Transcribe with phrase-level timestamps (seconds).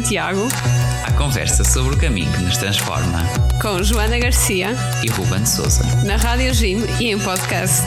[0.00, 0.48] Santiago.
[1.06, 3.18] A conversa sobre o caminho que nos transforma.
[3.60, 4.68] Com Joana Garcia
[5.04, 5.82] e Ruben Souza.
[6.06, 7.84] Na Rádio Jim e em podcast.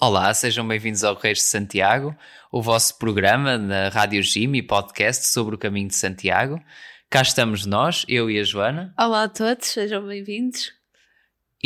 [0.00, 2.14] Olá, sejam bem-vindos ao Reis de Santiago,
[2.50, 6.60] o vosso programa na Rádio Jim e podcast sobre o caminho de Santiago.
[7.08, 8.92] Cá estamos nós, eu e a Joana.
[8.98, 10.83] Olá a todos, sejam bem-vindos.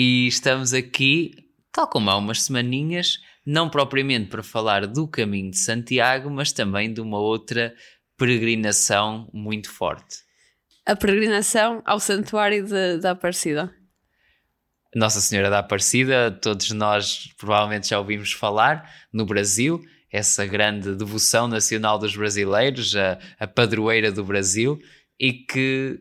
[0.01, 1.33] E estamos aqui,
[1.73, 6.93] tal como há umas semaninhas, não propriamente para falar do caminho de Santiago, mas também
[6.93, 7.75] de uma outra
[8.17, 10.19] peregrinação muito forte.
[10.87, 12.65] A peregrinação ao Santuário
[13.01, 13.75] da Aparecida.
[14.95, 21.49] Nossa Senhora da Aparecida, todos nós provavelmente já ouvimos falar no Brasil, essa grande devoção
[21.49, 24.79] nacional dos brasileiros, a, a padroeira do Brasil,
[25.19, 25.99] e que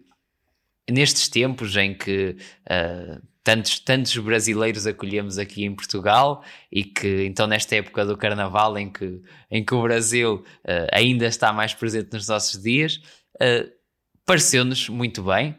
[0.88, 2.38] nestes tempos em que
[2.70, 8.78] uh, tantos, tantos brasileiros acolhemos aqui em Portugal e que então nesta época do Carnaval
[8.78, 12.98] em que, em que o Brasil uh, ainda está mais presente nos nossos dias,
[13.36, 13.72] uh,
[14.26, 15.58] pareceu-nos muito bem,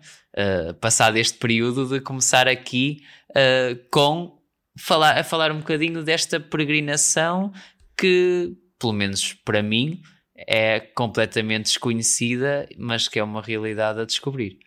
[0.78, 3.00] passado este período, de começar aqui
[3.30, 4.38] uh, com
[4.78, 7.50] falar, a falar um bocadinho desta peregrinação
[7.96, 10.02] que, pelo menos para mim,
[10.36, 14.58] é completamente desconhecida, mas que é uma realidade a descobrir.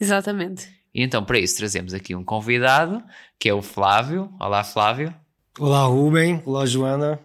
[0.00, 0.83] Exatamente.
[0.94, 3.02] E então, para isso, trazemos aqui um convidado,
[3.38, 4.32] que é o Flávio.
[4.40, 5.12] Olá, Flávio.
[5.58, 6.40] Olá, Rubem.
[6.46, 7.18] Olá, Joana.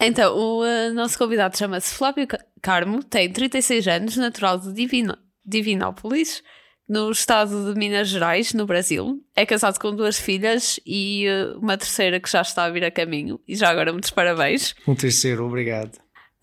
[0.00, 2.26] Então, o uh, nosso convidado chama-se Flávio
[2.60, 6.42] Carmo, tem 36 anos, natural de Divino, Divinópolis
[6.88, 9.20] no estado de Minas Gerais, no Brasil.
[9.34, 12.90] É casado com duas filhas e uh, uma terceira que já está a vir a
[12.90, 13.40] caminho.
[13.46, 14.74] E já agora muitos parabéns.
[14.86, 15.94] Um terceiro, obrigado.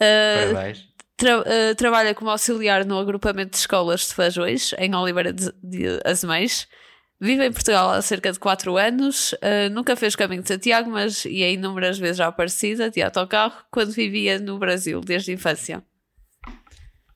[0.01, 0.92] Uh, parabéns.
[1.23, 5.85] Tra uh, trabalha como auxiliar no agrupamento de escolas de Fajões, em Oliveira de, de
[6.03, 6.67] Azeméis.
[7.17, 9.33] Vive em Portugal há cerca de 4 anos,
[9.71, 14.37] nunca fez caminho de Santiago, mas ia inúmeras vezes já aparecida de autocarro quando vivia
[14.37, 15.81] no Brasil, desde a infância.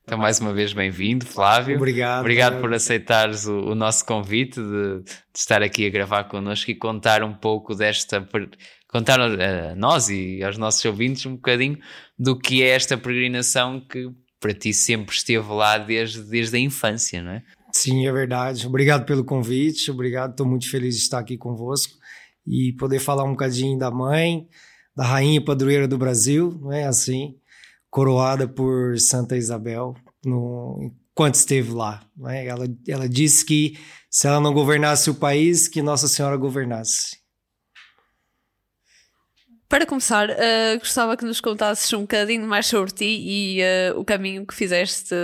[0.07, 1.75] Então, mais uma vez, bem-vindo, Flávio.
[1.75, 2.21] Obrigado.
[2.21, 6.75] Obrigado por aceitares o, o nosso convite de, de, estar aqui a gravar connosco e
[6.75, 8.25] contar um pouco desta.
[8.87, 11.77] contar a nós e aos nossos ouvintes um bocadinho
[12.17, 14.09] do que é esta peregrinação que
[14.39, 17.43] para ti sempre esteve lá desde, desde a infância, não é?
[17.73, 18.65] Sim, é verdade.
[18.65, 20.31] Obrigado pelo convite, obrigado.
[20.31, 21.95] Estou muito feliz de estar aqui convosco
[22.47, 24.47] e poder falar um bocadinho da mãe,
[24.95, 27.35] da rainha padroeira do Brasil, não é assim?
[27.97, 32.03] Coroada por Santa Isabel no, enquanto esteve lá.
[32.15, 32.45] Né?
[32.45, 33.75] Ela, ela disse que
[34.07, 37.17] se ela não governasse o país, que Nossa Senhora governasse.
[39.67, 44.05] Para começar, uh, gostava que nos contasses um bocadinho mais sobre ti e uh, o
[44.05, 45.15] caminho que fizeste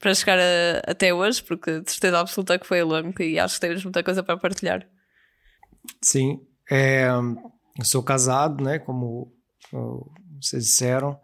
[0.00, 3.66] para chegar a, até hoje, porque de certeza absoluta que foi longo e acho que
[3.66, 4.86] tens muita coisa para partilhar.
[6.00, 6.40] Sim,
[6.70, 7.08] é,
[7.76, 9.34] eu sou casado, né, como
[10.40, 11.18] vocês disseram,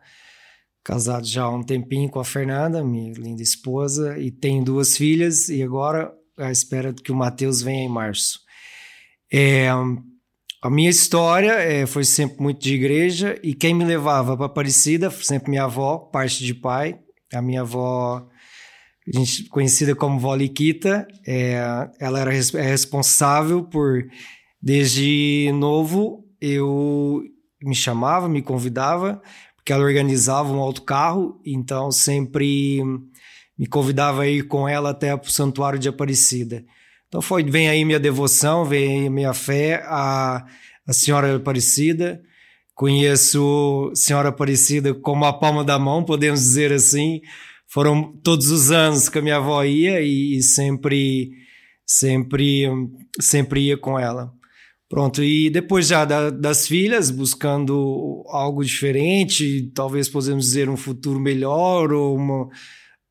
[0.87, 5.49] casado já há um tempinho com a Fernanda, minha linda esposa, e tenho duas filhas,
[5.49, 8.39] e agora à espera que o Mateus venha em março.
[9.33, 9.69] É,
[10.63, 15.11] a minha história é, foi sempre muito de igreja, e quem me levava para Aparecida,
[15.11, 16.97] sempre minha avó, parte de pai,
[17.35, 18.25] a minha avó,
[19.13, 21.59] gente, conhecida como vó Liquita, é,
[21.99, 24.05] ela era é responsável por,
[24.63, 27.25] desde novo, eu
[27.61, 29.21] me chamava, me convidava
[29.67, 32.81] que ela organizava um autocarro, então sempre
[33.59, 36.65] me convidava a ir com ela até o Santuário de Aparecida.
[37.09, 40.47] Então foi, vem aí minha devoção, vem aí minha fé à,
[40.87, 42.23] à Senhora Aparecida.
[42.77, 47.21] Conheço a Senhora Aparecida como a palma da mão, podemos dizer assim.
[47.67, 51.33] Foram todos os anos que a minha avó ia e, e sempre,
[51.85, 52.69] sempre,
[53.21, 54.33] sempre ia com ela.
[54.89, 61.19] Pronto, e depois já da, das filhas, buscando algo diferente, talvez podemos dizer um futuro
[61.19, 62.49] melhor ou uma,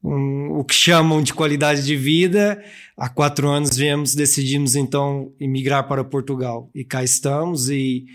[0.02, 2.64] um, o que chamam de qualidade de vida.
[2.98, 8.06] Há quatro anos viemos, decidimos então emigrar para Portugal e cá estamos e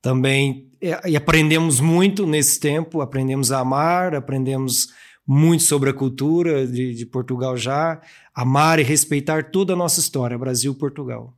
[0.00, 4.88] também e aprendemos muito nesse tempo, aprendemos a amar, aprendemos
[5.24, 8.00] muito sobre a cultura de, de Portugal já,
[8.34, 11.36] amar e respeitar toda a nossa história, Brasil-Portugal.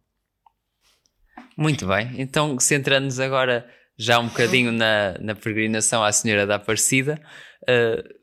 [1.57, 3.67] Muito bem, então centrando-nos agora
[3.97, 7.21] já um bocadinho na, na peregrinação à Senhora da Aparecida,
[7.63, 8.15] uh,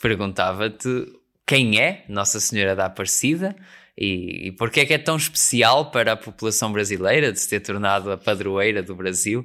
[0.00, 1.06] perguntava-te
[1.46, 3.56] quem é Nossa Senhora da Aparecida
[3.96, 7.60] e, e porque é que é tão especial para a população brasileira de se ter
[7.60, 9.44] tornado a padroeira do Brasil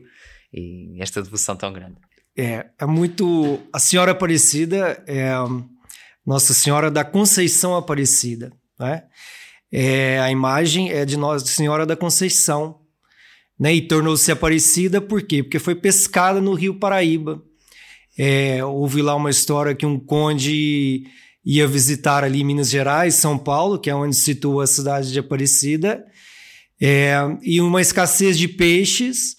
[0.54, 1.98] e esta devoção tão grande.
[2.38, 3.60] É, é muito.
[3.74, 5.32] A Senhora Aparecida é
[6.26, 9.04] Nossa Senhora da Conceição Aparecida, né?
[9.72, 12.81] É, a imagem é de Nossa Senhora da Conceição,
[13.62, 13.76] né?
[13.76, 15.44] E tornou-se Aparecida por quê?
[15.44, 17.44] Porque foi pescada no Rio Paraíba.
[18.18, 21.04] É, houve lá uma história que um conde
[21.46, 25.20] ia visitar ali Minas Gerais, São Paulo, que é onde se situa a cidade de
[25.20, 26.04] Aparecida,
[26.82, 29.36] é, e uma escassez de peixes.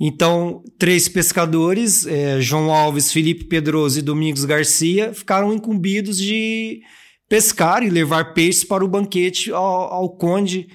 [0.00, 6.80] Então, três pescadores, é, João Alves, Felipe Pedroso e Domingos Garcia, ficaram incumbidos de
[7.28, 10.68] pescar e levar peixes para o banquete ao, ao conde,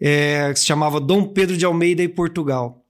[0.00, 2.84] é, que se chamava Dom Pedro de Almeida e Portugal.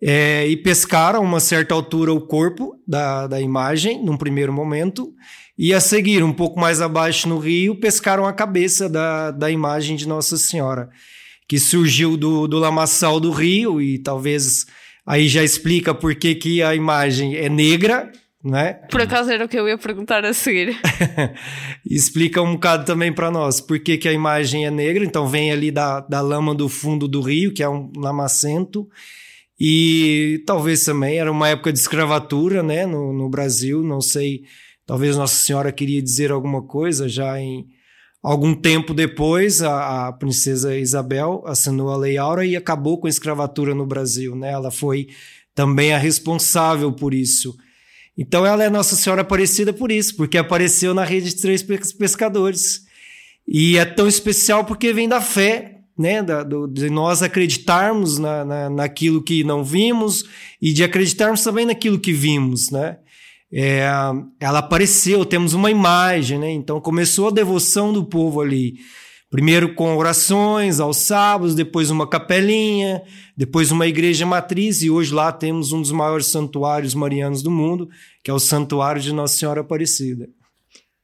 [0.00, 5.14] É, e pescaram a uma certa altura o corpo da, da imagem, num primeiro momento,
[5.56, 9.94] e a seguir, um pouco mais abaixo no rio, pescaram a cabeça da, da imagem
[9.94, 10.90] de Nossa Senhora,
[11.46, 14.66] que surgiu do, do lamaçal do rio, e talvez
[15.06, 18.10] aí já explica por que, que a imagem é negra,
[18.44, 18.74] né?
[18.90, 20.76] Por acaso era o que eu ia perguntar a seguir.
[21.88, 25.52] explica um bocado também para nós por que, que a imagem é negra, então vem
[25.52, 28.88] ali da, da lama do fundo do rio, que é um lamacento,
[29.58, 34.42] e talvez também era uma época de escravatura, né, no, no Brasil, não sei
[34.86, 37.66] Talvez Nossa Senhora queria dizer alguma coisa já em
[38.22, 43.10] algum tempo depois a, a princesa Isabel assinou a Lei Áurea e acabou com a
[43.10, 44.50] escravatura no Brasil, né?
[44.50, 45.08] Ela foi
[45.54, 47.56] também a responsável por isso.
[48.16, 52.82] Então ela é Nossa Senhora Aparecida por isso, porque apareceu na rede de três pescadores.
[53.46, 56.22] E é tão especial porque vem da fé, né?
[56.22, 60.24] Da, do, de nós acreditarmos na, na, naquilo que não vimos
[60.60, 62.98] e de acreditarmos também naquilo que vimos, né?
[63.52, 63.84] é,
[64.40, 66.50] ela apareceu, temos uma imagem, né?
[66.50, 68.76] Então começou a devoção do povo ali.
[69.32, 73.02] Primeiro com orações aos sábados, depois uma capelinha,
[73.34, 77.88] depois uma igreja matriz, e hoje lá temos um dos maiores santuários marianos do mundo,
[78.22, 80.28] que é o Santuário de Nossa Senhora Aparecida.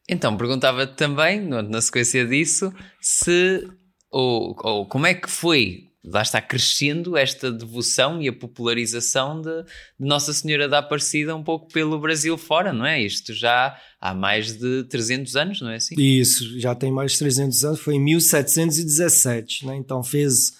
[0.06, 2.70] Então, perguntava também, na sequência disso,
[3.00, 3.66] se
[4.10, 9.62] ou, ou como é que foi lá está crescendo esta devoção e a popularização de,
[9.62, 13.00] de, Nossa Senhora da Aparecida um pouco pelo Brasil fora, não é?
[13.02, 15.94] Isto já há mais de 300 anos, não é assim?
[15.98, 19.76] Isso, já tem mais de 300 anos, foi em 1717, né?
[19.76, 20.52] Então fez,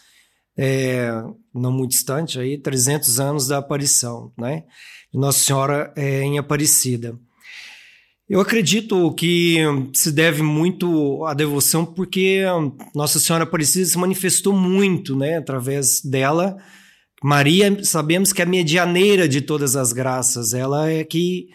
[0.56, 1.11] é,
[1.55, 4.65] não muito distante aí, 300 anos da aparição, né?
[5.12, 7.19] Nossa Senhora é, em Aparecida.
[8.28, 9.56] Eu acredito que
[9.94, 12.42] se deve muito à devoção porque
[12.94, 16.58] Nossa Senhora Aparecida se manifestou muito, né, através dela.
[17.22, 21.48] Maria, sabemos que é a medianeira de todas as graças, ela é que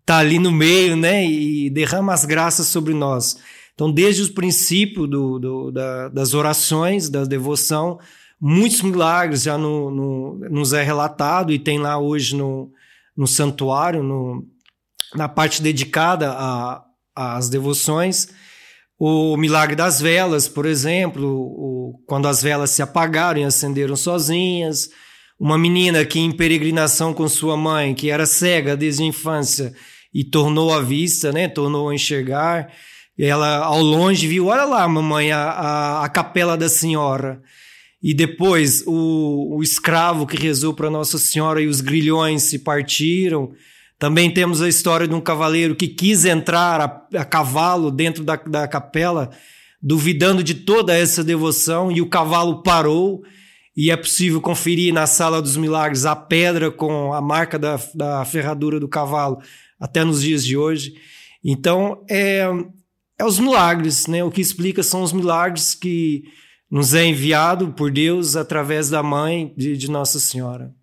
[0.00, 3.36] está ali no meio, né, e derrama as graças sobre nós.
[3.74, 7.98] Então, desde o princípio do, do, da, das orações, da devoção,
[8.40, 12.70] muitos milagres já no, no, nos é relatado e tem lá hoje no,
[13.16, 14.46] no santuário, no,
[15.14, 16.36] na parte dedicada
[17.14, 18.28] às devoções,
[18.98, 24.88] o milagre das velas, por exemplo, o, quando as velas se apagaram e acenderam sozinhas,
[25.38, 29.74] uma menina que em peregrinação com sua mãe, que era cega desde a infância
[30.12, 32.72] e tornou a vista, né, tornou a enxergar,
[33.18, 37.40] ela ao longe viu, olha lá, mamãe, a, a, a capela da senhora.
[38.02, 43.52] E depois o, o escravo que rezou para Nossa Senhora e os grilhões se partiram.
[44.04, 48.36] Também temos a história de um cavaleiro que quis entrar a, a cavalo dentro da,
[48.36, 49.30] da capela,
[49.80, 53.22] duvidando de toda essa devoção, e o cavalo parou.
[53.74, 58.22] E é possível conferir na Sala dos Milagres a pedra com a marca da, da
[58.26, 59.38] ferradura do cavalo
[59.80, 60.92] até nos dias de hoje.
[61.42, 62.46] Então, é,
[63.18, 64.22] é os milagres, né?
[64.22, 66.24] O que explica são os milagres que
[66.70, 70.74] nos é enviado por Deus através da mãe de, de Nossa Senhora.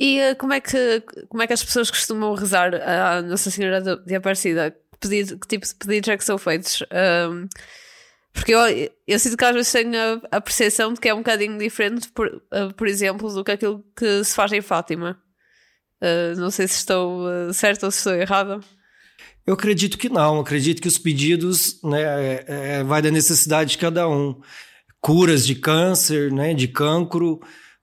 [0.00, 3.82] E uh, como, é que, como é que as pessoas costumam rezar a Nossa Senhora
[3.82, 4.70] de Aparecida?
[4.70, 6.82] Que, pedido, que tipo de pedidos é que são feitos?
[7.30, 7.46] Um,
[8.32, 8.60] porque eu,
[9.06, 12.08] eu sinto que às vezes tenho a, a percepção de que é um bocadinho diferente,
[12.08, 15.20] por, uh, por exemplo, do que aquilo que se faz em Fátima.
[16.00, 18.58] Uh, não sei se estou uh, certo ou se estou errada.
[19.46, 20.40] Eu acredito que não.
[20.40, 24.40] Acredito que os pedidos né, é, é, vai da necessidade de cada um.
[24.98, 27.38] Curas de câncer, né, de cancro,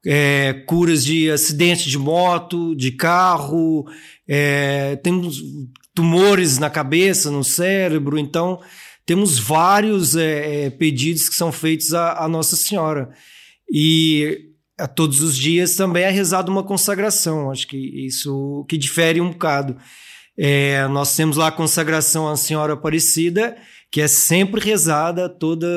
[0.10, 3.86] é, curas de acidente de moto, de carro,
[4.26, 5.44] é, temos
[5.94, 8.58] tumores na cabeça, no cérebro, então
[9.06, 13.10] temos vários é, é pedidos que são feitos à, à, Nossa Senhora.
[13.70, 14.46] E
[14.80, 19.32] a todos os dias também é rezada uma consagração, acho que isso que difere um
[19.32, 19.76] bocado.
[20.40, 23.58] É, nós temos lá a consagração à Senhora Aparecida,
[23.92, 25.68] que é sempre rezada toda,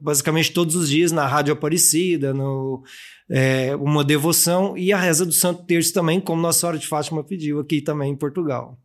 [0.00, 2.82] basicamente todos os dias na Rádio Aparecida, no,
[3.30, 7.24] é, uma devoção e a reza do Santo Terço também, como Nossa Senhora de Fátima
[7.24, 8.78] pediu aqui também em Portugal.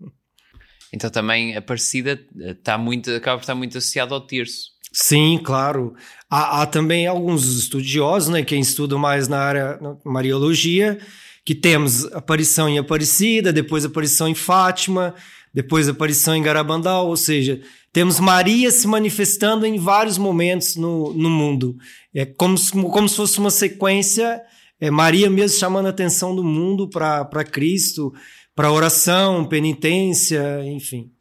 [0.94, 4.72] Então também a Aparecida está muito, acaba por estar muito associado ao terço.
[4.92, 5.94] Sim, claro.
[6.30, 10.98] Há, há, também alguns estudiosos, né, que estudam mais na área Mariologia,
[11.46, 15.14] que temos aparição em Aparecida, depois aparição em Fátima,
[15.54, 21.30] depois aparição em Garabandal, ou seja, temos Maria se manifestando em vários momentos no, no
[21.30, 21.76] mundo.
[22.14, 24.42] É como se, como se fosse uma sequência,
[24.80, 28.14] é Maria mesmo chamando a atenção do mundo para Cristo,
[28.56, 31.12] para oração, penitência, enfim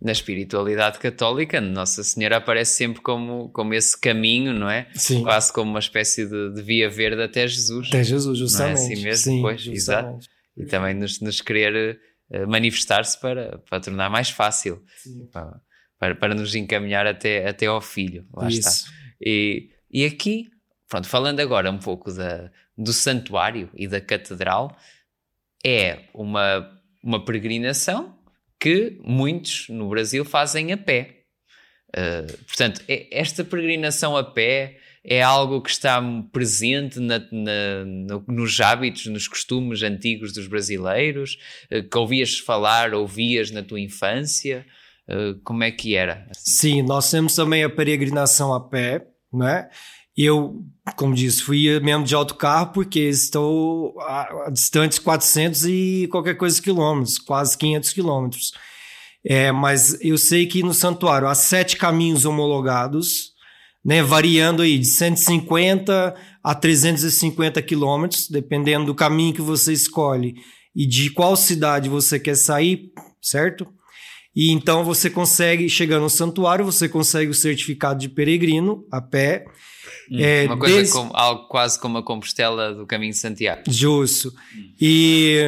[0.00, 4.88] na espiritualidade católica, Nossa Senhora aparece sempre como, como esse caminho, não é?
[4.94, 5.22] Sim.
[5.22, 7.88] Quase como uma espécie de, de via verde até Jesus.
[7.88, 8.76] Até Jesus, justamente.
[8.76, 9.32] Não é assim mesmo?
[9.32, 10.26] Sim, pois, exato.
[10.56, 14.82] E também nos, nos querer uh, manifestar-se para, para tornar mais fácil,
[15.30, 15.60] para,
[16.00, 18.26] para, para, nos encaminhar até, até ao Filho.
[18.34, 18.60] Lá Isso.
[18.60, 18.90] está.
[19.20, 20.48] E, e aqui,
[20.88, 24.74] pronto, falando agora um pouco da, do santuário e da catedral,
[25.64, 26.68] é uma,
[27.04, 28.18] uma peregrinação
[28.58, 31.24] que muitos no Brasil fazem a pé.
[31.90, 36.00] Uh, portanto, esta peregrinação a pé é algo que está
[36.32, 41.36] presente na, na, no, nos hábitos, nos costumes antigos dos brasileiros,
[41.70, 44.64] uh, que ouvias falar, ouvias na tua infância.
[45.10, 46.26] Uh, como é que era?
[46.30, 46.50] Assim?
[46.50, 49.68] Sim, nós temos também a peregrinação a pé, né?
[50.16, 50.62] Eu,
[50.96, 56.60] como disse, fui mesmo de autocarro porque estou a, a distantes 400 e qualquer coisa
[56.60, 58.52] quilômetros, quase 500 quilômetros.
[59.24, 63.32] É, mas eu sei que no santuário há sete caminhos homologados,
[63.84, 70.34] né, variando aí de 150 a 350 quilômetros, dependendo do caminho que você escolhe
[70.74, 73.66] e de qual cidade você quer sair, certo?
[74.34, 79.44] E então você consegue, chegando no santuário, você consegue o certificado de peregrino a pé
[80.10, 80.92] Hum, é, uma coisa desde...
[80.92, 83.62] como, algo quase como a Compostela do Caminho de Santiago.
[83.68, 84.32] Justo.
[84.80, 85.38] E,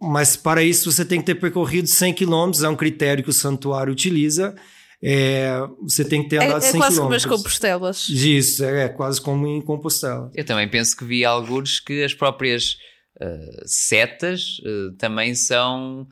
[0.00, 3.34] mas para isso você tem que ter percorrido 100 km, é um critério que o
[3.34, 4.54] santuário utiliza.
[5.02, 5.50] É,
[5.82, 6.76] você tem que ter andado é, é 100 km.
[6.76, 8.08] É quase como as Compostelas.
[8.08, 10.30] Isso, é, é, quase como em Compostela.
[10.34, 12.76] Eu também penso que vi alguns que as próprias
[13.20, 16.06] uh, setas uh, também são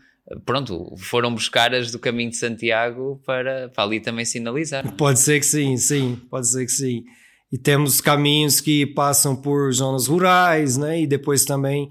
[0.45, 4.93] pronto, foram buscar as do caminho de Santiago para, para ali também sinalizar.
[4.97, 7.05] Pode ser que sim, sim, pode ser que sim
[7.51, 11.01] e temos caminhos que passam por zonas rurais, né?
[11.01, 11.91] E depois também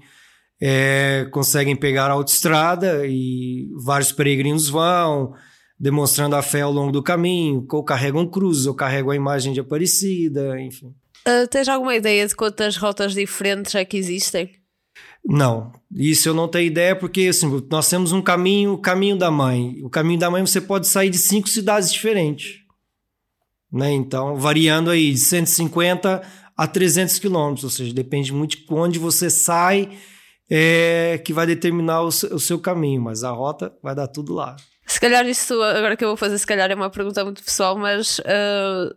[0.60, 5.34] é, conseguem pegar a autoestrada e vários peregrinos vão
[5.78, 9.60] demonstrando a fé ao longo do caminho, ou carregam cruzes, ou carregam a imagem de
[9.60, 10.88] Aparecida, enfim.
[11.24, 14.50] Uh, tens alguma ideia de quantas rotas diferentes é que existem?
[15.24, 19.30] Não, isso eu não tenho ideia porque assim, nós temos um caminho, o caminho da
[19.30, 19.78] mãe.
[19.82, 22.60] O caminho da mãe você pode sair de cinco cidades diferentes.
[23.70, 23.92] Né?
[23.92, 26.22] Então, variando aí de 150
[26.56, 29.90] a 300 quilômetros, ou seja, depende muito de onde você sai
[30.50, 34.34] é, que vai determinar o seu, o seu caminho, mas a rota vai dar tudo
[34.34, 34.56] lá.
[34.86, 37.76] Se calhar isso, agora que eu vou fazer, se calhar é uma pergunta muito pessoal,
[37.76, 38.94] mas uh,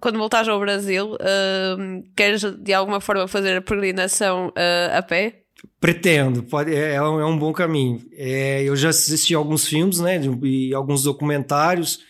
[0.00, 5.42] quando voltares ao Brasil, uh, queres de alguma forma fazer a peregrinação uh, a pé?
[5.78, 8.02] Pretendo, pode, é, é, um, é um bom caminho.
[8.12, 12.00] É, eu já assisti alguns filmes, né, e alguns documentários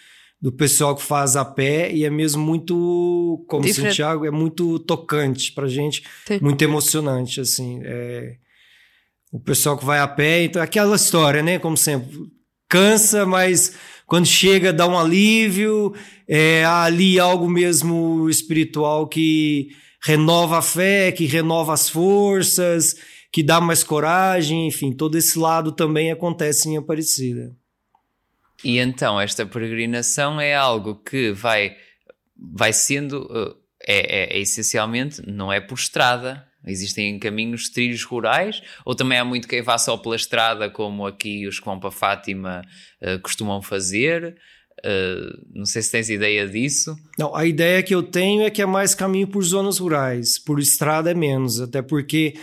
[0.40, 3.90] do pessoal que faz a pé e é mesmo muito, como Diferente.
[3.90, 6.38] Santiago, é muito tocante pra gente, Sim.
[6.40, 7.80] muito emocionante, assim.
[7.84, 8.36] É,
[9.30, 12.18] o pessoal que vai a pé, então aquela história, né, como sempre,
[12.70, 15.92] cansa, mas quando chega dá um alívio,
[16.26, 19.68] é ali algo mesmo espiritual que
[20.02, 22.96] renova a fé, que renova as forças,
[23.32, 27.54] que dá mais coragem, enfim, todo esse lado também acontece em Aparecida.
[28.64, 31.76] E então esta peregrinação é algo que vai,
[32.36, 36.46] vai sendo, uh, é, é, é, essencialmente, não é por estrada.
[36.66, 41.46] Existem caminhos, trilhos rurais, ou também há muito quem vá só pela estrada, como aqui
[41.46, 42.62] os que vão para Fátima
[43.02, 44.36] uh, costumam fazer.
[44.80, 46.96] Uh, não sei se tens ideia disso.
[47.18, 50.58] Não, a ideia que eu tenho é que é mais caminho por zonas rurais, por
[50.58, 52.34] estrada é menos, até porque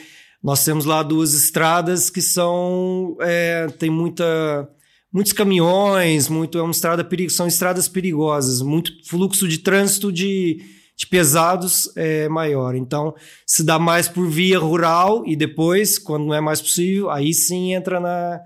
[0.43, 3.17] nós temos lá duas estradas que são.
[3.21, 4.69] É, tem muita
[5.11, 10.59] muitos caminhões, muito é uma estrada perigo, são estradas perigosas, muito fluxo de trânsito de,
[10.97, 12.75] de pesados é maior.
[12.75, 13.13] Então,
[13.45, 17.73] se dá mais por via rural e depois, quando não é mais possível, aí sim
[17.73, 18.41] entra na,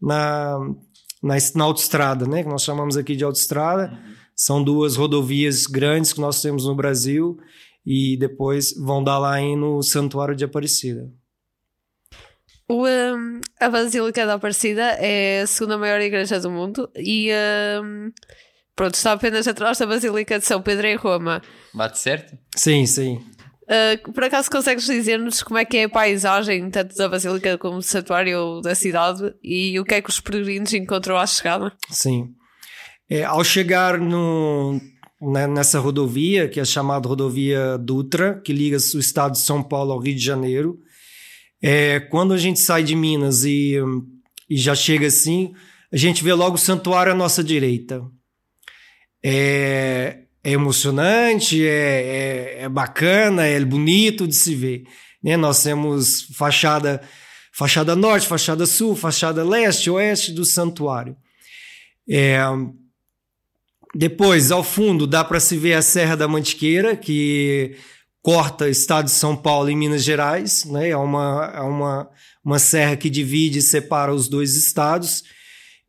[0.00, 0.58] na,
[1.20, 2.44] na, na autoestrada, né?
[2.44, 3.90] Que nós chamamos aqui de autoestrada.
[3.90, 4.14] Uhum.
[4.36, 7.38] São duas rodovias grandes que nós temos no Brasil
[7.84, 11.10] e depois vão dar lá aí no Santuário de Aparecida.
[12.68, 17.30] O, um, a Basílica da Aparecida é a segunda maior igreja do mundo e
[17.82, 18.12] um,
[18.76, 21.42] pronto, está apenas atrás da Basílica de São Pedro em Roma.
[21.74, 22.38] Bate certo?
[22.54, 23.20] Sim, sim.
[23.64, 27.78] Uh, por acaso consegues dizer-nos como é que é a paisagem, tanto da Basílica como
[27.78, 31.72] do Santuário da cidade e o que é que os peregrinos encontram à chegada?
[31.90, 32.28] Sim.
[33.10, 34.80] É, ao chegar no,
[35.20, 39.92] né, nessa rodovia, que é chamada rodovia Dutra, que liga o estado de São Paulo
[39.92, 40.78] ao Rio de Janeiro.
[41.60, 43.76] É, quando a gente sai de Minas e,
[44.48, 45.52] e já chega assim,
[45.92, 48.00] a gente vê logo o santuário à nossa direita.
[49.28, 54.84] É, é emocionante, é, é, é, bacana, é bonito de se ver.
[55.20, 55.36] Né?
[55.36, 57.02] Nós temos fachada,
[57.52, 61.16] fachada norte, fachada sul, fachada leste, oeste do santuário.
[62.08, 62.38] É,
[63.96, 67.76] depois, ao fundo, dá para se ver a Serra da Mantiqueira, que
[68.22, 70.64] corta o estado de São Paulo e Minas Gerais.
[70.66, 70.90] Né?
[70.90, 72.10] É, uma, é uma,
[72.44, 75.24] uma serra que divide e separa os dois estados.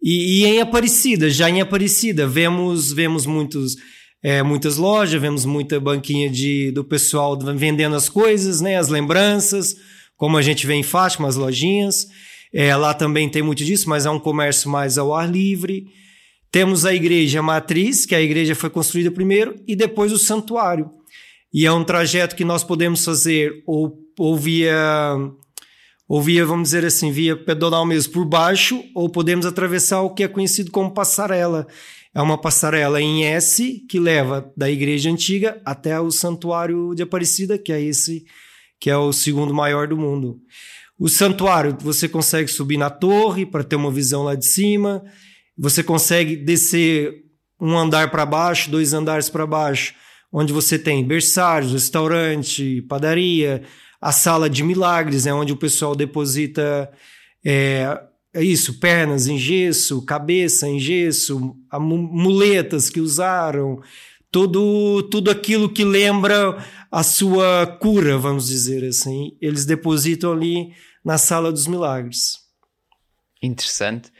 [0.09, 3.75] E, e em Aparecida, já em Aparecida, vemos, vemos muitos,
[4.23, 8.77] é, muitas lojas, vemos muita banquinha de, do pessoal vendendo as coisas, né?
[8.77, 9.75] as lembranças,
[10.15, 12.07] como a gente vê em Fátima, as lojinhas.
[12.53, 15.87] É, lá também tem muito disso, mas é um comércio mais ao ar livre.
[16.49, 20.89] Temos a igreja matriz, que a igreja foi construída primeiro, e depois o santuário.
[21.53, 24.73] E é um trajeto que nós podemos fazer ou, ou via
[26.07, 30.23] ou via, vamos dizer assim, via pedonal mesmo por baixo, ou podemos atravessar o que
[30.23, 31.67] é conhecido como passarela.
[32.15, 37.57] É uma passarela em S que leva da igreja antiga até o santuário de Aparecida,
[37.57, 38.25] que é esse
[38.79, 40.39] que é o segundo maior do mundo.
[40.99, 45.03] O santuário, você consegue subir na torre para ter uma visão lá de cima.
[45.57, 47.13] Você consegue descer
[47.59, 49.93] um andar para baixo, dois andares para baixo,
[50.31, 53.63] onde você tem berçários, restaurante, padaria,
[54.01, 56.91] a sala de milagres, é onde o pessoal deposita
[57.45, 57.99] é,
[58.33, 63.81] é isso, pernas em gesso, cabeça em gesso, muletas que usaram,
[64.31, 70.73] tudo, tudo aquilo que lembra a sua cura, vamos dizer assim, eles depositam ali
[71.03, 72.39] na sala dos milagres.
[73.41, 74.11] Interessante.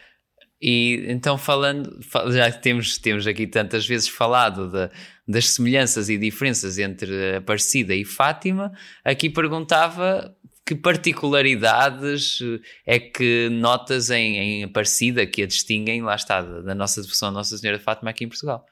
[0.60, 2.00] E então falando,
[2.32, 4.90] já temos, temos aqui tantas vezes falado de,
[5.28, 8.72] das semelhanças e diferenças entre Aparecida e Fátima,
[9.06, 12.40] aqui perguntava que particularidades
[12.86, 17.32] é que notas em, em Aparecida que a distinguem, lá está, da nossa devoção a
[17.32, 18.66] Nossa Senhora de Fátima aqui em Portugal?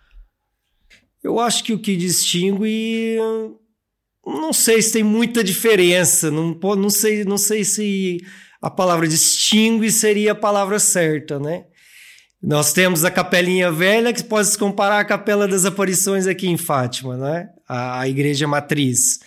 [1.23, 3.17] Eu acho que o que distingue,
[4.25, 8.17] não sei se tem muita diferença, não, não, sei, não sei se
[8.61, 11.65] a palavra distingue seria a palavra certa, né?
[12.45, 16.57] Nós temos a Capelinha Velha, que pode se comparar à Capela das Aparições aqui em
[16.57, 17.49] Fátima, né?
[17.67, 19.19] a, a igreja matriz.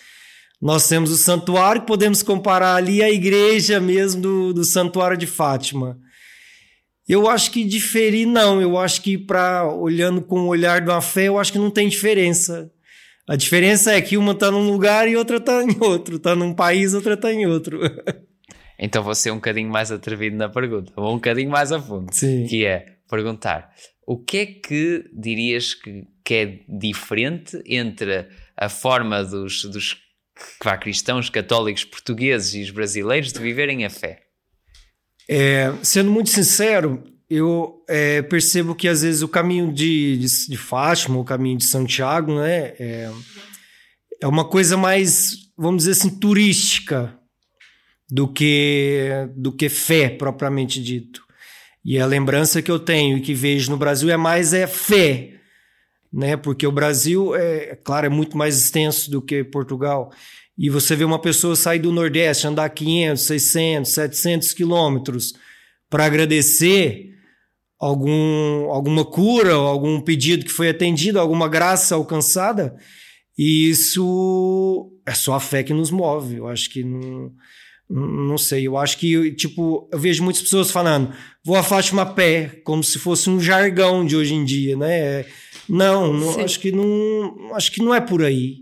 [0.61, 5.27] Nós temos o santuário, que podemos comparar ali à igreja mesmo do, do santuário de
[5.27, 5.99] Fátima.
[7.09, 8.61] Eu acho que diferir, não.
[8.61, 11.89] Eu acho que, para olhando com o olhar da fé, eu acho que não tem
[11.89, 12.71] diferença.
[13.27, 16.15] A diferença é que uma está num lugar e outra está em outro.
[16.15, 17.81] Está num país, outra está em outro.
[18.81, 22.13] Então vou ser um bocadinho mais atrevido na pergunta, vou um bocadinho mais a fundo.
[22.13, 22.45] Sim.
[22.47, 23.73] Que é, perguntar
[24.09, 29.97] o que é que dirias que, que é diferente entre a forma dos, dos
[30.63, 34.23] vá, cristãos católicos portugueses e os brasileiros de viverem a fé?
[35.29, 40.57] É, sendo muito sincero, eu é, percebo que às vezes o caminho de, de, de,
[40.57, 43.11] Fátima, o caminho de Santiago, né, é,
[44.23, 47.15] é uma coisa mais, vamos dizer assim, turística
[48.09, 51.28] do que, do que fé propriamente dito.
[51.83, 55.35] E a lembrança que eu tenho e que vejo no Brasil é mais é fé,
[56.11, 56.35] né?
[56.35, 60.11] Porque o Brasil é, é claro, é muito mais extenso do que Portugal.
[60.57, 65.33] E você vê uma pessoa sair do Nordeste, andar 500, 600, 700 quilômetros
[65.89, 67.15] para agradecer
[67.79, 72.75] algum, alguma cura, algum pedido que foi atendido, alguma graça alcançada.
[73.37, 76.35] E isso é só a fé que nos move.
[76.35, 77.31] Eu acho que não
[77.89, 81.11] não sei, eu acho que, tipo, eu vejo muitas pessoas falando,
[81.49, 85.25] vou a Fátima a pé, como se fosse um jargão de hoje em dia, né?
[85.67, 88.57] Não, não acho que não, acho que não é por aí,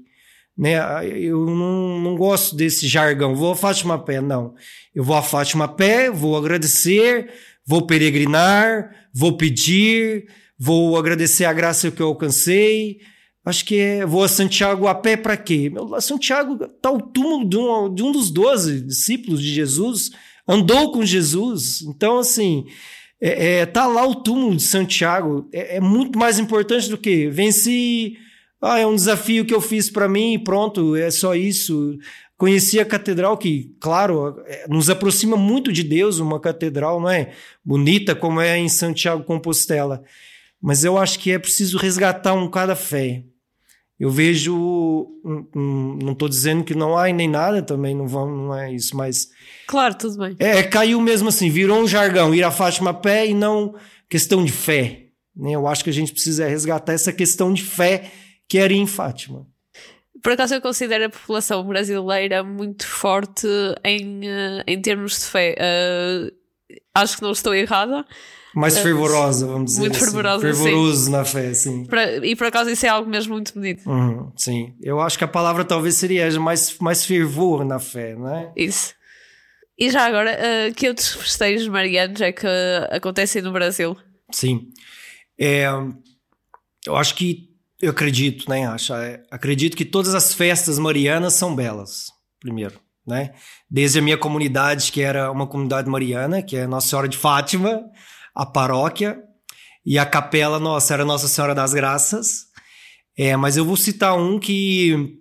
[0.57, 0.77] né?
[1.13, 4.55] Eu não, não gosto desse jargão, vou a Fátima a pé, não.
[4.95, 7.29] Eu vou a Fátima a pé, vou agradecer,
[7.65, 13.01] vou peregrinar, vou pedir, vou agradecer a graça que eu alcancei,
[13.43, 15.69] Acho que é, vou a Santiago a pé para quê?
[15.69, 20.11] Meu, Santiago está o túmulo de um, de um dos doze discípulos de Jesus,
[20.47, 21.81] andou com Jesus.
[21.81, 22.65] Então, assim,
[23.19, 25.47] é, é, tá lá o túmulo de Santiago.
[25.51, 28.17] É, é, muito mais importante do que venci.
[28.61, 31.97] Ah, é um desafio que eu fiz para mim pronto, é só isso.
[32.37, 37.31] Conheci a catedral que, claro, é, nos aproxima muito de Deus, uma catedral, não é?
[37.65, 40.03] Bonita como é em Santiago Compostela.
[40.61, 43.23] Mas eu acho que é preciso resgatar um cada fé.
[43.99, 44.55] Eu vejo,
[45.25, 48.71] um, um, não estou dizendo que não há nem nada também, não, vão, não é
[48.71, 49.29] isso, mas.
[49.65, 50.35] Claro, tudo bem.
[50.37, 53.73] É, caiu mesmo assim, virou um jargão, ir a Fátima a pé e não
[54.07, 55.07] questão de fé.
[55.35, 55.51] Né?
[55.51, 58.11] Eu acho que a gente precisa resgatar essa questão de fé
[58.47, 59.45] quero ir em Fátima.
[60.23, 63.47] Por acaso eu considero a população brasileira muito forte
[63.83, 65.55] em, uh, em termos de fé.
[65.59, 66.31] Uh,
[66.93, 68.05] acho que não estou errada.
[68.57, 69.81] Mais fervorosa, vamos dizer.
[69.81, 70.05] Muito assim.
[70.05, 70.41] fervorosa.
[70.41, 71.11] Fervoroso sim.
[71.11, 71.87] na fé, sim.
[72.23, 73.87] E por acaso isso é algo mesmo muito bonito.
[73.87, 74.73] Uhum, sim.
[74.81, 78.51] Eu acho que a palavra talvez seria mais, mais fervor na fé, não é?
[78.55, 78.95] Isso.
[79.77, 82.47] E já agora, uh, que outros festejos marianos é que
[82.89, 83.95] acontecem no Brasil?
[84.31, 84.69] Sim.
[85.39, 85.67] É,
[86.87, 91.55] eu acho que, eu acredito, né, acho, é, acredito que todas as festas marianas são
[91.55, 92.07] belas,
[92.39, 93.35] primeiro, né?
[93.69, 97.83] Desde a minha comunidade, que era uma comunidade mariana, que é Nossa Senhora de Fátima,
[98.37, 99.19] a paróquia,
[99.83, 102.45] e a capela nossa era Nossa Senhora das Graças.
[103.17, 105.17] É, mas eu vou citar um que,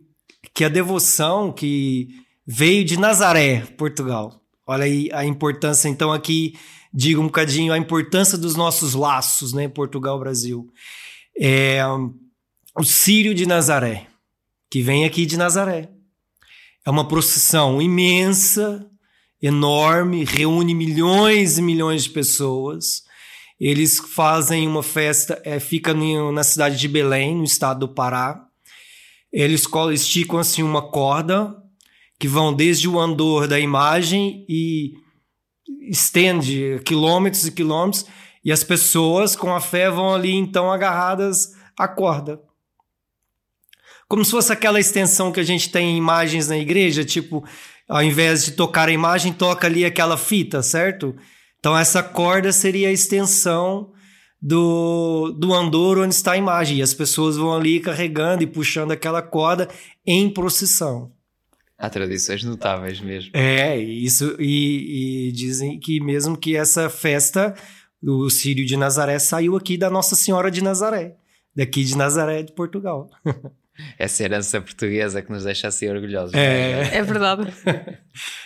[0.52, 2.08] que a devoção que
[2.46, 4.42] veio de Nazaré, Portugal.
[4.66, 6.58] Olha aí a importância, então, aqui,
[6.92, 9.66] digo um bocadinho, a importância dos nossos laços, né?
[9.66, 10.70] Portugal-Brasil.
[11.40, 11.80] É,
[12.78, 14.08] o Sírio de Nazaré,
[14.68, 15.88] que vem aqui de Nazaré.
[16.84, 18.86] É uma procissão imensa,
[19.40, 23.05] enorme, reúne milhões e milhões de pessoas.
[23.58, 28.44] Eles fazem uma festa, é, fica na cidade de Belém, no estado do Pará.
[29.32, 31.56] Eles esticam assim uma corda
[32.18, 34.92] que vão desde o andor da imagem e
[35.88, 38.06] estende quilômetros e quilômetros,
[38.44, 42.40] e as pessoas com a fé vão ali então agarradas à corda.
[44.08, 47.44] Como se fosse aquela extensão que a gente tem em imagens na igreja, tipo,
[47.88, 51.14] ao invés de tocar a imagem, toca ali aquela fita, certo?
[51.66, 53.90] Então essa corda seria a extensão
[54.40, 58.92] do, do andor onde está a imagem, e as pessoas vão ali carregando e puxando
[58.92, 59.66] aquela corda
[60.06, 61.10] em procissão.
[61.76, 63.32] Há tradições notáveis mesmo.
[63.34, 67.52] É, isso, e, e, dizem que mesmo que essa festa,
[68.00, 71.16] o Sírio de Nazaré, saiu aqui da Nossa Senhora de Nazaré,
[71.52, 73.10] daqui de Nazaré, de Portugal.
[73.98, 76.34] Essa herança portuguesa que nos deixa assim orgulhosos.
[76.34, 77.52] É, é verdade.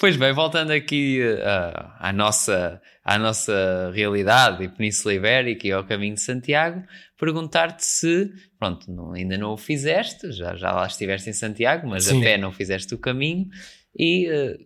[0.00, 5.84] Pois bem, voltando aqui uh, à, nossa, à nossa realidade e Península Ibérica e ao
[5.84, 6.82] caminho de Santiago,
[7.18, 12.04] perguntar-te se, pronto, não, ainda não o fizeste, já, já lá estiveste em Santiago, mas
[12.04, 12.18] Sim.
[12.18, 13.46] a pé não fizeste o caminho,
[13.94, 14.58] e uh,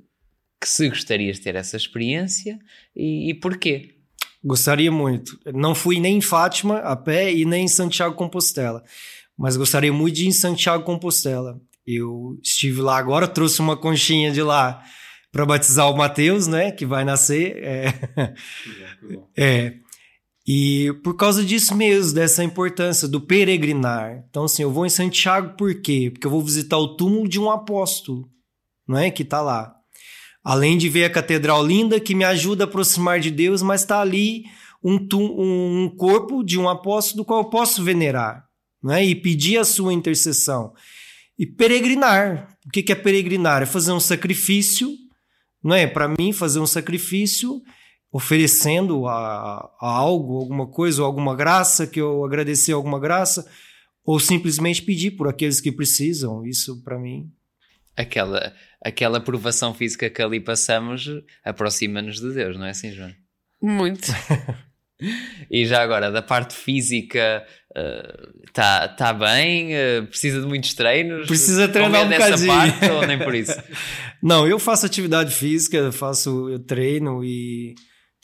[0.61, 2.57] que se gostarias de ter essa experiência
[2.94, 3.97] e, e porquê?
[4.44, 5.37] Gostaria muito.
[5.53, 8.85] Não fui nem em Fátima a pé e nem em Santiago Compostela,
[9.37, 11.61] mas gostaria muito de ir em Santiago Compostela.
[11.85, 14.81] Eu estive lá agora, trouxe uma conchinha de lá
[15.35, 17.57] para batizar o Mateus, né, que vai nascer.
[17.61, 18.35] É.
[19.37, 19.75] é.
[20.47, 24.25] E por causa disso mesmo, dessa importância do peregrinar.
[24.31, 26.09] Então, assim, eu vou em Santiago por quê?
[26.12, 28.29] Porque eu vou visitar o túmulo de um apóstolo,
[28.87, 29.11] não é?
[29.11, 29.75] Que está lá.
[30.44, 34.01] Além de ver a catedral linda que me ajuda a aproximar de Deus, mas está
[34.01, 34.44] ali
[34.85, 38.44] um, um corpo de um apóstolo do qual eu posso venerar,
[38.81, 39.05] não é?
[39.05, 40.73] E pedir a sua intercessão.
[41.37, 42.57] E peregrinar.
[42.64, 43.62] O que é peregrinar?
[43.62, 44.97] É fazer um sacrifício,
[45.64, 45.87] não é?
[45.87, 47.62] Para mim, fazer um sacrifício
[48.12, 53.50] oferecendo a, a algo, alguma coisa, ou alguma graça, que eu agradecer alguma graça,
[54.05, 56.46] ou simplesmente pedir por aqueles que precisam.
[56.46, 57.33] Isso para mim.
[57.96, 61.09] Aquela, aquela provação física que ali passamos
[61.44, 63.12] aproxima-nos de Deus, não é assim, João?
[63.62, 64.09] Muito.
[65.50, 67.46] e já agora, da parte física,
[68.47, 69.73] está uh, tá bem?
[69.75, 71.27] Uh, precisa de muitos treinos?
[71.27, 72.47] Precisa treinar um bocadinho.
[72.47, 73.55] parte ou nem por isso?
[74.23, 77.75] Não, eu faço atividade física, faço, eu treino e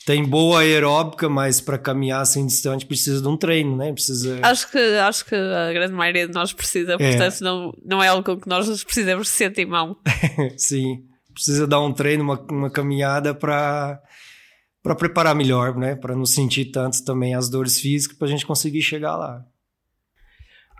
[0.05, 3.93] tem boa aeróbica, mas para caminhar assim distante precisa de um treino, né?
[3.93, 4.39] Precisa...
[4.41, 6.97] Acho que, acho que a grande maioria de nós precisa, é.
[6.97, 9.95] portanto não, não é algo com que nós precisamos de sentir mão.
[10.57, 14.01] Sim, precisa dar um treino, uma, uma caminhada para
[14.81, 15.95] para preparar melhor, né?
[15.95, 19.45] Para não sentir tanto também as dores físicas, para a gente conseguir chegar lá.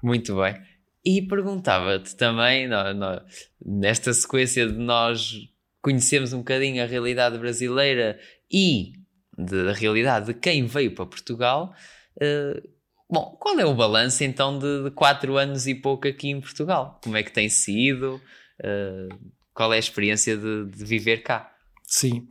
[0.04, 0.56] Muito bem.
[1.04, 3.22] E perguntava-te também, no, no,
[3.66, 5.34] nesta sequência de nós
[5.82, 8.20] conhecermos um bocadinho a realidade brasileira
[8.52, 8.94] e
[9.38, 11.74] da realidade de quem veio para Portugal.
[12.18, 12.62] Uh,
[13.10, 17.00] bom, qual é o balanço então de, de, quatro anos e pouco aqui em Portugal?
[17.04, 18.22] Como é que tem sido?
[18.60, 21.52] Uh, qual é a experiência de, de, viver cá?
[21.84, 22.28] Sim,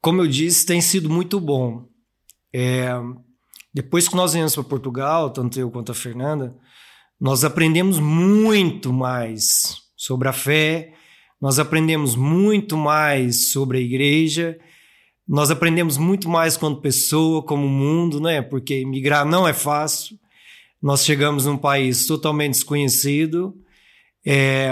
[0.00, 1.86] como eu disse, tem sido muito bom.
[2.54, 2.88] É,
[3.72, 6.56] depois que nós viemos para Portugal, tanto eu quanto a Fernanda,
[7.20, 10.94] nós aprendemos muito mais sobre a fé,
[11.40, 14.58] nós aprendemos muito mais sobre a igreja
[15.28, 18.40] nós aprendemos muito mais quanto pessoa, como mundo, né?
[18.40, 20.18] Porque migrar não é fácil.
[20.80, 23.54] Nós chegamos num país totalmente desconhecido.
[24.24, 24.70] É,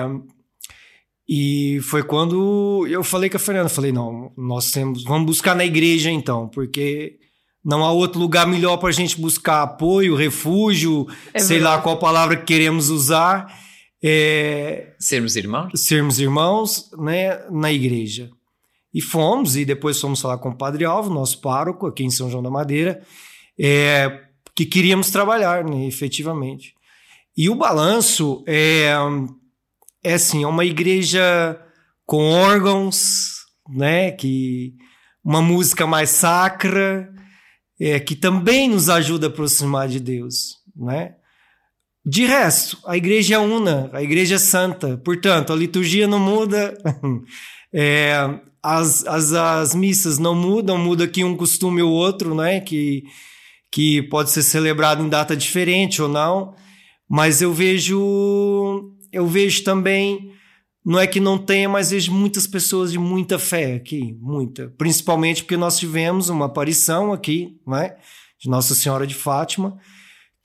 [1.29, 5.65] e foi quando eu falei com a Fernanda, falei, não, nós temos, vamos buscar na
[5.65, 7.19] igreja então, porque
[7.65, 11.99] não há outro lugar melhor para a gente buscar apoio, refúgio, é sei lá qual
[11.99, 13.53] palavra que queremos usar.
[14.01, 15.73] É, sermos irmãos?
[15.75, 18.31] Sermos irmãos né, na igreja.
[18.95, 22.31] E fomos, e depois fomos falar com o Padre Alvo, nosso pároco, aqui em São
[22.31, 23.03] João da Madeira,
[23.59, 24.21] é,
[24.55, 26.73] que queríamos trabalhar, né, efetivamente.
[27.37, 28.95] E o balanço é,
[30.07, 31.61] é assim, é uma igreja
[32.05, 34.75] com órgãos, né, que
[35.25, 37.13] uma música mais sacra,
[37.81, 41.15] é, que também nos ajuda a aproximar de Deus, né?
[42.05, 46.79] De resto, a igreja é una, a igreja é santa, portanto, a liturgia não muda,
[47.75, 48.15] é,
[48.63, 52.61] as, as, as missas não mudam, muda aqui um costume ou outro, né?
[52.61, 53.03] Que,
[53.73, 56.55] que pode ser celebrado em data diferente ou não,
[57.09, 60.33] mas eu vejo, eu vejo também
[60.87, 64.73] não é que não tenha, mas vejo muitas pessoas de muita fé aqui, muita.
[64.79, 67.97] Principalmente porque nós tivemos uma aparição aqui, né,
[68.39, 69.77] de Nossa Senhora de Fátima,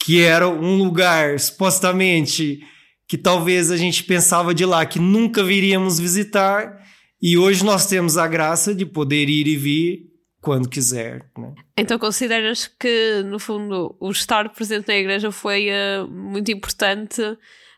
[0.04, 2.60] que era um lugar supostamente
[3.08, 6.82] que talvez a gente pensava de lá que nunca viríamos visitar,
[7.22, 11.30] e hoje nós temos a graça de poder ir e vir quando quiser.
[11.38, 11.54] Né?
[11.78, 17.22] Então consideras que, no fundo, o estar presente na igreja foi uh, muito importante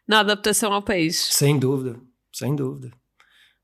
[0.08, 1.18] na adaptação ao país?
[1.32, 2.00] Sem dúvida
[2.34, 2.92] sem dúvida.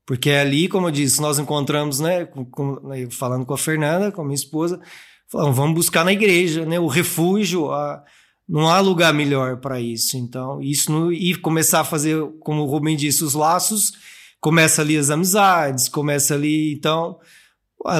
[0.06, 3.58] Porque é ali, como eu disse, nós encontramos, né, com, com, né, falando com a
[3.58, 4.80] Fernanda, com a minha esposa,
[5.28, 8.02] falamos, vamos buscar na igreja, né, o refúgio, a,
[8.48, 10.16] não há lugar melhor para isso.
[10.16, 13.92] Então, isso no, e começar a fazer, como o Rubem disse, os laços,
[14.40, 17.18] começa ali as amizades, começa ali, então,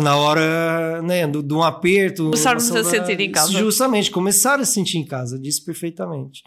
[0.03, 2.25] na hora né, do, de um aperto.
[2.25, 3.53] Começarmos a sentir em casa.
[3.53, 6.43] Justamente, começar a sentir em casa, disse perfeitamente.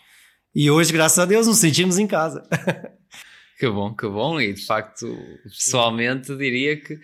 [0.55, 2.47] E hoje, graças a Deus, nos sentimos em casa.
[3.55, 6.99] Que bom, que bom, e de facto, pessoalmente diria que,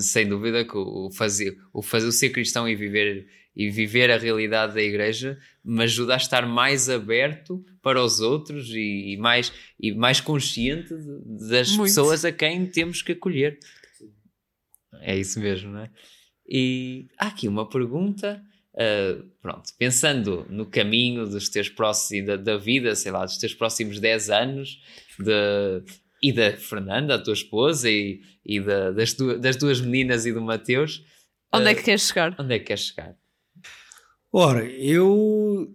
[0.00, 4.18] sem dúvida, que o fazer, o fazer o ser cristão e viver e viver a
[4.18, 9.52] realidade da igreja me ajuda a estar mais aberto para os outros e, e mais,
[9.78, 10.92] e mais consciente
[11.24, 11.88] das Muito.
[11.88, 13.58] pessoas a quem temos que acolher.
[15.00, 15.90] É isso mesmo, não é?
[16.48, 18.42] E há aqui uma pergunta.
[18.74, 23.54] Uh, pronto, pensando no caminho dos teus próximos da, da vida, sei lá, dos teus
[23.54, 24.80] próximos 10 anos,
[25.18, 25.82] de,
[26.20, 30.42] e da Fernanda, a tua esposa, e, e da, das, das duas meninas e do
[30.42, 31.04] Mateus.
[31.52, 32.34] Onde uh, é que queres chegar?
[32.38, 33.14] Onde é que queres chegar?
[34.32, 35.72] Ora, eu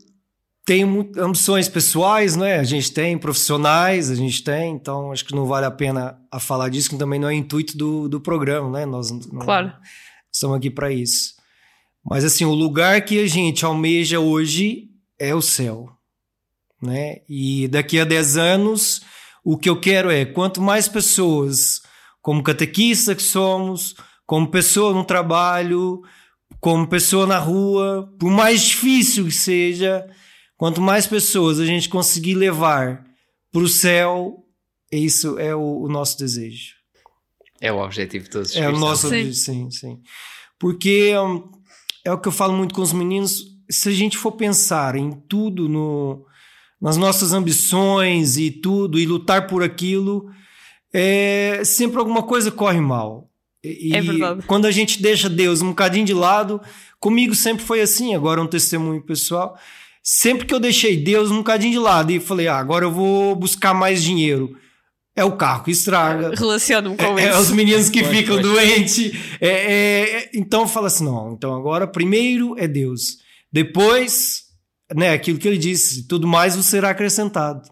[0.65, 2.59] tenho ambições pessoais, né?
[2.59, 6.39] A gente tem profissionais, a gente tem, então acho que não vale a pena a
[6.39, 8.85] falar disso, que também não é intuito do, do programa, né?
[8.85, 9.73] Nós não, claro.
[10.31, 11.38] estamos aqui para isso.
[12.03, 15.89] Mas assim, o lugar que a gente almeja hoje é o céu,
[16.81, 17.17] né?
[17.27, 19.01] E daqui a 10 anos
[19.43, 21.81] o que eu quero é quanto mais pessoas,
[22.21, 26.01] como catequista que somos, como pessoa no trabalho,
[26.59, 30.05] como pessoa na rua, por mais difícil que seja,
[30.57, 33.05] quanto mais pessoas a gente conseguir levar
[33.51, 34.45] para o céu,
[34.91, 36.75] isso é o, o, nosso desejo.
[37.61, 40.01] É o objetivo de todos os É o nosso objetivo, sim, sim.
[40.59, 41.49] Porque um,
[42.09, 45.11] é o que eu falo muito com os meninos, se a gente for pensar em
[45.11, 46.25] tudo no,
[46.81, 50.29] nas nossas ambições e tudo, e lutar por aquilo,
[50.91, 53.29] é, sempre alguma coisa corre mal.
[53.63, 54.41] E, é verdade.
[54.47, 56.59] Quando a gente deixa Deus um bocadinho de lado,
[56.99, 59.57] comigo sempre foi assim, agora é um testemunho pessoal.
[60.01, 63.35] Sempre que eu deixei Deus um bocadinho de lado e falei, ah, agora eu vou
[63.35, 64.57] buscar mais dinheiro.
[65.19, 66.31] É o carro que estraga.
[66.35, 67.35] Relacionam com é, isso.
[67.35, 69.11] É os meninos que ficam doentes.
[69.41, 73.17] É, é, então fala assim: não, então agora primeiro é Deus.
[73.51, 74.49] Depois
[74.95, 77.69] né, aquilo que ele disse, tudo mais vos será acrescentado.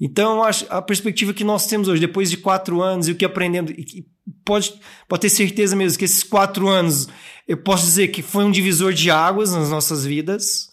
[0.00, 3.72] Então, a perspectiva que nós temos hoje, depois de quatro anos, e o que aprendendo,
[3.72, 4.06] e
[4.44, 4.74] pode,
[5.08, 7.08] pode ter certeza mesmo que esses quatro anos,
[7.48, 10.68] eu posso dizer que foi um divisor de águas nas nossas vidas,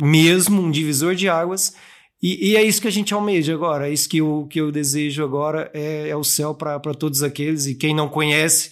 [0.00, 1.74] mesmo um divisor de águas,
[2.22, 4.72] e, e é isso que a gente almeja agora, é isso que eu, que eu
[4.72, 8.70] desejo agora, é, é o céu para todos aqueles, e quem não conhece,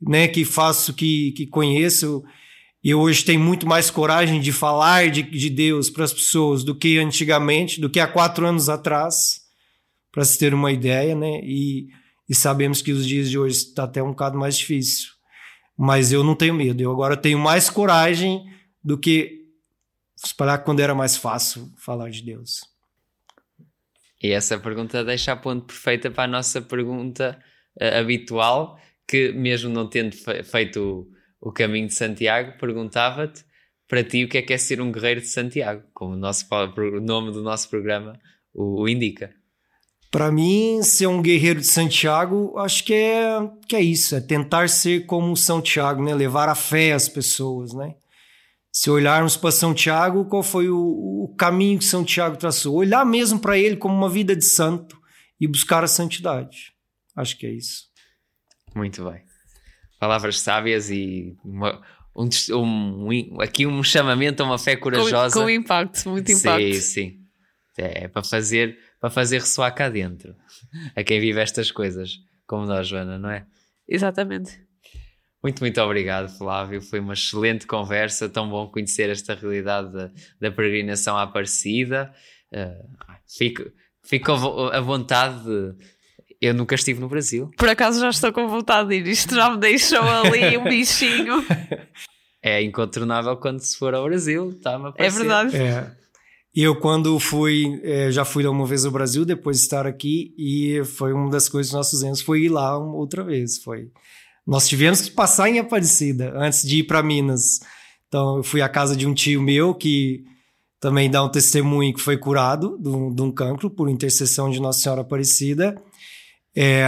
[0.00, 2.22] né, que faço que, que conheço,
[2.88, 6.74] eu hoje tenho muito mais coragem de falar de, de Deus para as pessoas do
[6.74, 9.40] que antigamente, do que há quatro anos atrás,
[10.12, 11.40] para se ter uma ideia, né?
[11.42, 11.88] E,
[12.28, 15.08] e sabemos que os dias de hoje está até um bocado mais difícil.
[15.76, 18.44] Mas eu não tenho medo, eu agora tenho mais coragem
[18.82, 19.42] do que
[20.24, 22.75] esperar quando era mais fácil falar de Deus.
[24.22, 27.38] E essa pergunta deixa a ponto perfeita para a nossa pergunta
[27.80, 31.08] uh, habitual, que mesmo não tendo fe feito
[31.40, 33.44] o caminho de Santiago, perguntava-te
[33.88, 36.46] para ti o que é que é ser um guerreiro de Santiago, como o, nosso,
[36.50, 38.18] o nome do nosso programa
[38.52, 39.32] o, o indica.
[40.10, 44.68] Para mim, ser um guerreiro de Santiago, acho que é, que é isso, é tentar
[44.68, 46.14] ser como São Tiago, né?
[46.14, 47.94] levar a fé às pessoas, né?
[48.78, 52.74] Se olharmos para São Tiago, qual foi o, o caminho que São Tiago traçou?
[52.74, 55.00] Olhar mesmo para ele como uma vida de santo
[55.40, 56.74] e buscar a santidade.
[57.16, 57.84] Acho que é isso.
[58.74, 59.22] Muito bem.
[59.98, 61.80] Palavras sábias e uma,
[62.14, 65.32] um, um, aqui um chamamento a uma fé corajosa.
[65.32, 66.74] Com, com impacto, muito impacto.
[66.74, 67.20] Sim, sim.
[67.78, 70.36] É para fazer, para fazer ressoar cá dentro.
[70.94, 73.46] A quem vive estas coisas, como nós, Joana, não é?
[73.88, 74.65] Exatamente.
[75.46, 76.82] Muito, muito obrigado, Flávio.
[76.82, 78.28] Foi uma excelente conversa.
[78.28, 82.12] Tão bom conhecer esta realidade da, da peregrinação à Aparecida.
[82.52, 83.62] Uh, fico,
[84.04, 85.72] fico à vontade de
[86.40, 87.48] eu nunca estive no Brasil.
[87.56, 89.06] Por acaso já estou com vontade de ir.
[89.06, 91.44] Isto já me deixou ali um bichinho.
[92.42, 95.56] É incontornável quando se for ao Brasil, está-me a É verdade.
[95.56, 95.92] É.
[96.52, 100.82] Eu, quando fui, é, já fui uma vez ao Brasil, depois de estar aqui, e
[100.84, 103.58] foi uma das coisas que nós fizemos, foi ir lá outra vez.
[103.58, 103.92] Foi.
[104.46, 107.60] Nós tivemos que passar em Aparecida antes de ir para Minas.
[108.06, 110.24] Então, eu fui à casa de um tio meu que
[110.78, 114.60] também dá um testemunho que foi curado de um, de um cancro por intercessão de
[114.60, 115.74] Nossa Senhora Aparecida.
[116.54, 116.86] É,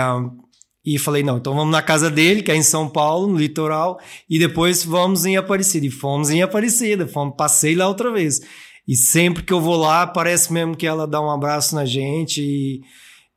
[0.84, 4.00] e falei, não, então vamos na casa dele, que é em São Paulo, no litoral,
[4.30, 5.84] e depois vamos em Aparecida.
[5.84, 8.40] E fomos em Aparecida, fomos, passei lá outra vez.
[8.86, 12.40] E sempre que eu vou lá, parece mesmo que ela dá um abraço na gente
[12.40, 12.80] e,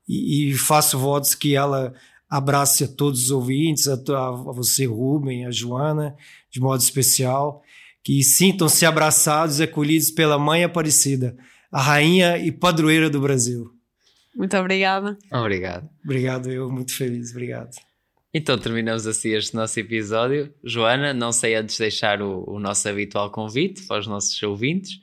[0.07, 1.93] e, e faço votos que ela
[2.31, 6.15] abrace a todos os ouvintes, a, a você, Rubem, a Joana,
[6.49, 7.61] de modo especial,
[8.01, 11.35] que sintam-se abraçados e acolhidos pela Mãe Aparecida,
[11.69, 13.69] a rainha e padroeira do Brasil.
[14.33, 15.17] Muito obrigada.
[15.29, 15.89] Obrigado.
[16.05, 17.75] Obrigado, eu muito feliz, obrigado.
[18.33, 20.53] Então terminamos assim este nosso episódio.
[20.63, 25.01] Joana, não sei antes deixar o, o nosso habitual convite para os nossos ouvintes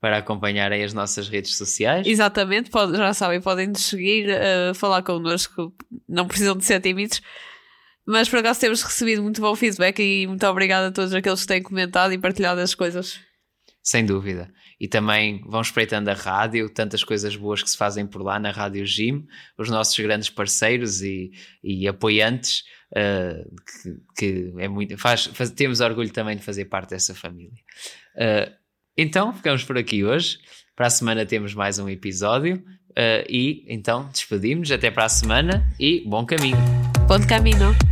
[0.00, 2.06] para acompanharem as nossas redes sociais.
[2.06, 5.74] Exatamente, pode, já sabem, podem nos seguir, uh, falar connosco,
[6.08, 7.20] não precisam de ser tímidos.
[8.06, 11.46] Mas por acaso temos recebido muito bom feedback e muito obrigada a todos aqueles que
[11.46, 13.20] têm comentado e partilhado as coisas.
[13.82, 18.22] Sem dúvida e também vão espreitando a rádio, tantas coisas boas que se fazem por
[18.22, 19.26] lá na Rádio Gym,
[19.58, 21.30] os nossos grandes parceiros e,
[21.62, 23.44] e apoiantes, uh,
[23.82, 24.96] que, que, é muito.
[24.96, 27.60] Faz, faz, temos orgulho também de fazer parte dessa família.
[28.16, 28.59] Uh,
[28.96, 30.38] então, ficamos por aqui hoje.
[30.76, 32.62] Para a semana temos mais um episódio.
[32.90, 34.70] Uh, e então despedimos.
[34.70, 36.58] Até para a semana e bom caminho.
[37.06, 37.89] Bom caminho.